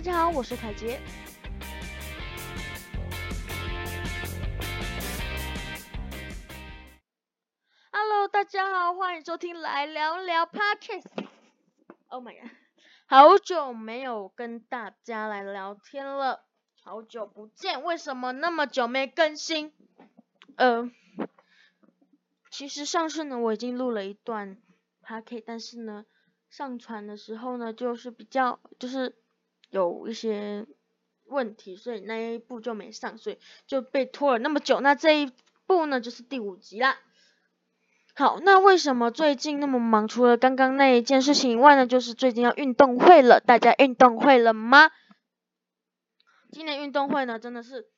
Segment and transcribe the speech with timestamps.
[0.00, 0.98] 大家好，我是凯杰。
[7.92, 11.04] Hello，大家好，欢迎收听来聊聊 Podcast。
[12.08, 12.50] Oh my god，
[13.04, 16.46] 好久没有跟大家来聊天了，
[16.82, 19.70] 好久不见，为什么那么久没更新？
[20.56, 20.90] 呃，
[22.50, 24.56] 其实上次呢，我已经录了一段
[25.04, 26.06] Podcast，但是呢，
[26.48, 29.14] 上传的时候呢，就是比较就是
[29.70, 30.66] 有一些
[31.24, 34.80] 问题，所以那一部就没上，所以就被拖了那么久。
[34.80, 35.32] 那这一
[35.66, 36.98] 部呢，就是第五集啦。
[38.14, 40.06] 好，那为什么最近那么忙？
[40.08, 43.40] 除了刚刚那一件事情以外呢，就是最近要运动会了。
[43.40, 44.90] 大家运动会了吗？
[46.52, 47.88] 今年运动会呢，真的是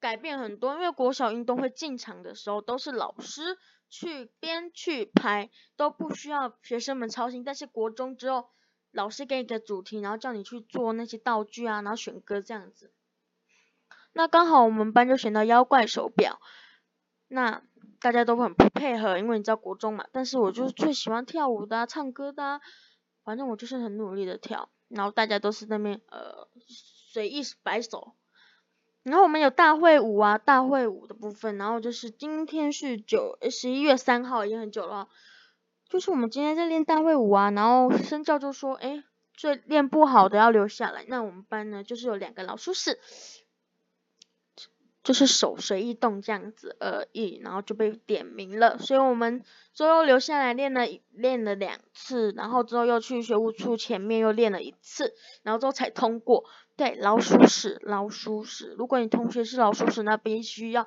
[0.00, 3.56] 改变很多，因为国小运动会进场的时候都是老师
[3.88, 7.44] 去编去排，都不需要学生们操心。
[7.44, 8.48] 但是国中之后，
[8.92, 12.92] 老师给你个主题，然后叫你去做那些道具啊，然后选歌这样子。
[14.12, 16.40] 那刚好我们班就选到妖怪手表，
[17.28, 17.62] 那。
[18.02, 20.06] 大家都很不配合，因为你知道国中嘛。
[20.10, 22.62] 但是我就是最喜欢跳舞的、唱歌的，
[23.24, 24.70] 反正我就是很努力的跳。
[24.88, 28.14] 然后大家都是那边呃随意摆手。
[29.02, 31.58] 然后我们有大会舞啊，大会舞的部分。
[31.58, 35.10] 然后就是今天是九十一月三号，已经很久了。
[35.90, 41.04] 就是我们今天在练大会舞啊，然后生教就说，哎，最练不好的要留下来。
[41.08, 42.98] 那我们班呢，就是有两个老鼠屎。
[45.02, 56.44] 就是手随意动这样子而已，然后就被点名了，所以我们最后留下来练了练了两次，然后之后又去学务处前面又练了一次，然后之后才通过。
[56.76, 58.74] 对，老鼠屎，老鼠屎。
[58.76, 60.86] 如果你同学是老鼠屎，那必须要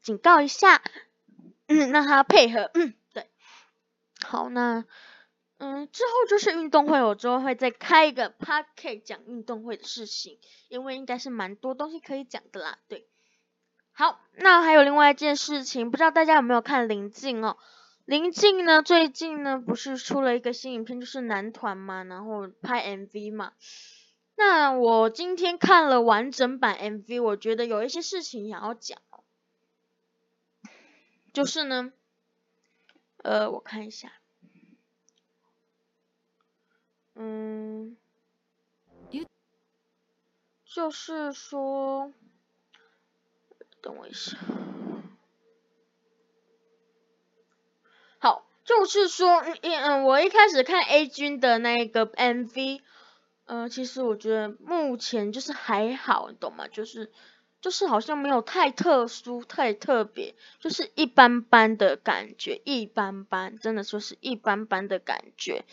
[0.00, 0.82] 警告一下，
[1.68, 2.70] 嗯，让他配合。
[2.74, 3.30] 嗯，对。
[4.26, 4.84] 好，那。
[5.60, 10.38] 嗯，之后就是运动会，我之后会再开一个 p a r k 讲运动会的事情，
[10.68, 12.78] 因为应该是蛮多东西可以讲的啦。
[12.86, 13.08] 对，
[13.90, 17.56] 好，那还有另外一件事情，不知道大家有没有看林静哦？
[18.04, 23.52] 林静呢，最近呢不是出了一个新影片，就是男团嘛，然后拍 MV 嘛。
[24.36, 29.00] 那我今天看了完整版 MV，我觉得有一些事情想要讲，
[31.38, 31.92] 就是呢，
[33.18, 34.10] 呃，我看一下。
[37.14, 37.96] 嗯，
[40.64, 42.12] 就是说，
[43.80, 44.36] 等我一下。
[48.18, 52.80] 好，就是说，嗯嗯，我一开始看 A 君的那个 MV，
[53.44, 56.66] 呃，其实我觉得目前就是还好，你懂吗？
[56.66, 57.12] 就是。
[57.60, 65.64] 就是好像没有太特殊、太特别，就是一般般的感觉，一般般，真的说是一般般的感觉。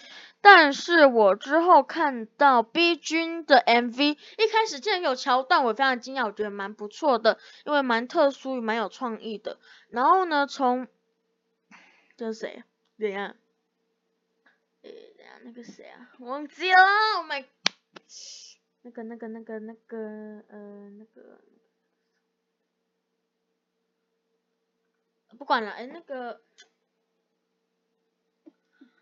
[0.41, 9.57] 但是我之后看到 B 君的 MV，一开始竟然有桥段，我非常惊讶，我觉得蛮不错的，因为蛮特殊、蛮有创意的。
[9.89, 10.87] 然后呢，从
[12.17, 12.63] 这是谁？
[12.97, 13.35] 怎样？
[14.83, 16.11] 诶，那个谁啊？
[16.19, 16.77] 忘记了
[17.17, 17.43] ，Oh my，
[18.83, 19.97] 那个、那个、那个、那个，
[20.49, 21.39] 呃，那个。
[25.37, 26.41] 不管了，哎，那个，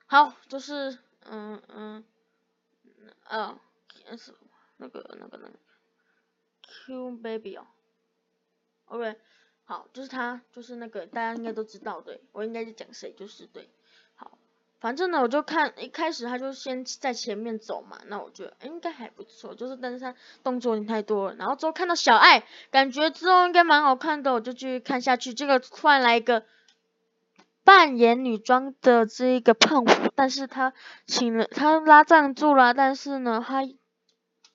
[0.06, 2.04] 好，就是嗯嗯，
[3.26, 3.60] 呃，
[4.18, 4.34] 是
[4.78, 5.60] 那个那个那个
[6.62, 7.68] ，Q baby 哦
[8.86, 9.20] ，OK，
[9.64, 13.70] 好，就是他，就是那个大家应该都知道，对，我应该是讲谁，就是对，
[14.84, 20.14] 反正呢，我就看一开始他就先在前面走嘛，那我觉得应该还不错，就是但是他
[20.44, 26.44] 动作有点太多了，然后之后看到小爱，感觉之后应该蛮好看的，我就继续看下去，这个突然来一个。
[27.66, 30.74] 扮演女装的这一个胖虎，但是他
[31.08, 33.62] 请了他拉赞助啦，但是呢，他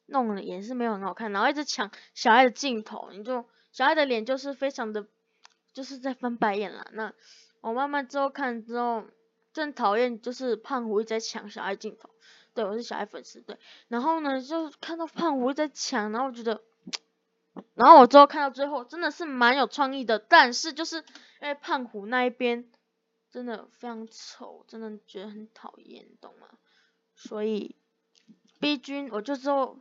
[0.05, 5.07] 弄了也是没有很好看，然后一直抢小爱的镜头，你就小爱的脸就是非常的，
[5.73, 6.87] 就是在翻白眼啦。
[6.93, 7.15] 那
[7.63, 9.05] 我慢慢之后看之后，
[9.53, 12.11] 真讨厌就是胖虎一直在抢小爱镜头，
[12.55, 13.59] 对我是小爱粉丝对，
[13.89, 16.63] 然后呢就看到胖虎一直在抢，然后我觉得，
[17.75, 20.97] 然后我之后看到最后真的是蛮有创意的，但是就是
[21.41, 22.71] 因为胖虎那一边。
[23.31, 26.49] 真的非常丑，真的觉得很讨厌，懂吗？
[27.15, 27.77] 所以
[28.59, 29.79] B 君我就之后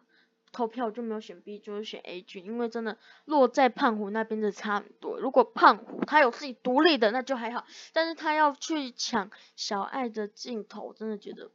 [0.52, 5.18] 投票就没有选 B，就是选 A 君，因为真的落在胖虎那边的差很多。
[5.20, 11.52] 如果胖虎他有自己独立的那就还好，但是他要去抢小爱的镜头，真的觉得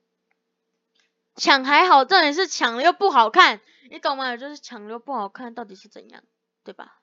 [1.34, 3.60] 抢还好，重点是抢了又不好看，
[3.90, 4.36] 你懂吗？
[4.36, 6.22] 就是抢了又不好看，到底是怎样，
[6.64, 7.00] 对吧？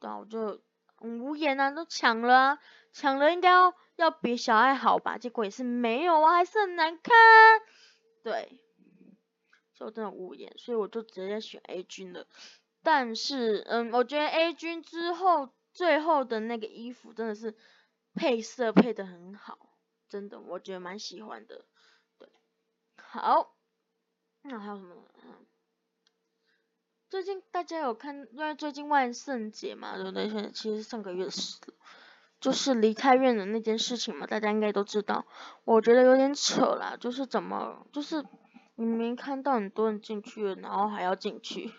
[0.00, 0.60] 对啊，我就。
[1.04, 2.60] 无言啊，都抢了，
[2.92, 7.12] 抢了应该要要比小爱好吧，结果也是没有啊，还是很难看，
[9.82, 12.26] 就真的无言，所以我就直接选 A 君了。
[12.82, 17.56] 但是，嗯，我觉得 A 君之后最后的那个衣服真的是
[18.14, 19.58] 配色配的很好，
[20.08, 21.64] 真的，我觉得蛮喜欢的。
[22.18, 22.28] 对，
[22.96, 23.54] 好，
[24.42, 24.96] 那还有什么？
[27.08, 30.50] 最近大家有看，因为最近万圣节嘛，对不对？
[30.52, 31.58] 其实上个月是，
[32.40, 35.26] 就是离开院的那件事情嘛，大家应该都知道。
[35.64, 38.24] 我觉得有点扯啦，就是怎么，就是
[38.74, 41.72] 明明看到很多人进去，然后还要进去。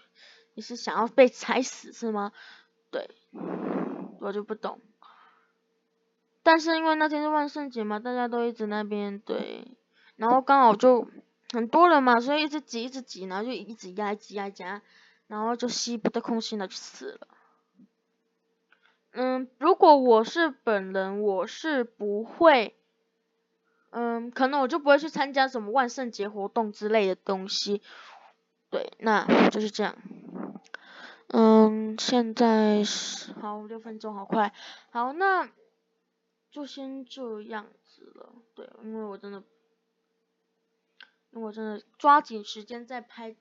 [0.53, 2.31] 你是想要被踩死是吗？
[2.91, 3.09] 对，
[4.19, 4.79] 我就不懂。
[6.43, 9.65] 但是因为那天是万圣节嘛，大家都一直那边对，
[10.15, 11.07] 然后刚好就
[11.51, 14.81] 很多人嘛，所以一直挤一直挤，然后就一直压挤压压，
[15.27, 17.27] 然后就吸不到空气那就死了。
[19.13, 22.75] 嗯，如果我是本人，我是不会，
[23.95, 27.83] 嗯，可能我就不会去参加什么万圣节活动之类的东西。
[28.71, 29.95] 对，那就是这样。
[31.27, 34.51] 嗯，现在是好六分钟，好快。
[34.89, 35.47] 好，那
[36.49, 38.33] 就先这样子了。
[38.55, 39.43] 对，因为我真的，
[41.29, 43.35] 因为我真的抓紧时间在拍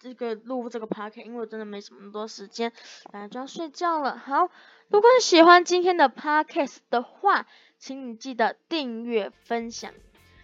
[0.00, 2.72] 这个录这个 p a r k 因为我真的没什么多时间，
[3.10, 4.16] 反正就要睡觉了。
[4.16, 4.48] 好，
[4.88, 7.46] 如果你喜欢今天的 podcast 的话，
[7.78, 9.92] 请你记得订阅、分享，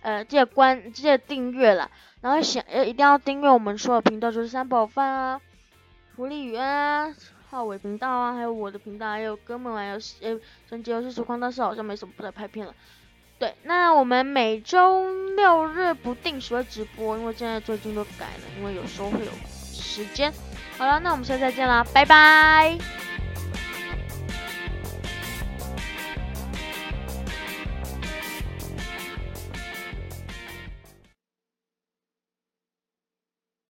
[0.02, 1.90] 呃，记得关，记得订阅了，
[2.20, 5.40] 然后想呃一定要订阅我们所有频道，就是三宝饭啊。
[6.16, 7.14] 福利鱼啊，
[7.48, 12.74] 浩伟频道啊，还有我的频道，还有哥们玩游戏，呃，升级游戏实况但是好像没什么不在拍片了。
[13.38, 20.32] 对，那我们每周六日不定时会直播，因为现在最近都改了，因为有时候会有时间。
[20.78, 22.93] 好了，那我们下次再见啦，拜拜。